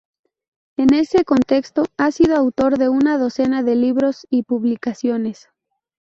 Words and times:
Es 0.77 0.83
en 0.91 0.95
ese 0.95 1.25
contexto, 1.25 1.83
ha 1.95 2.09
sido 2.11 2.35
autor 2.35 2.79
de 2.79 2.89
una 2.89 3.19
decena 3.19 3.61
de 3.61 3.75
libros 3.75 4.25
y 4.31 4.41
publicaciones. 4.41 5.49